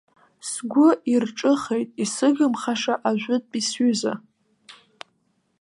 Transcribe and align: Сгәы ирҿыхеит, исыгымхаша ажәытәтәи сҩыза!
Сгәы 0.49 0.89
ирҿыхеит, 1.11 1.89
исыгымхаша 2.03 2.93
ажәытәтәи 3.09 3.63
сҩыза! 3.69 4.13